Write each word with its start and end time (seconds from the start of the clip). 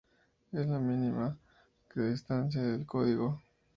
La 0.51 0.79
mínima 0.79 1.37
es 1.91 1.95
la 1.95 2.05
distancia 2.09 2.63
del 2.63 2.87
código. 2.87 3.39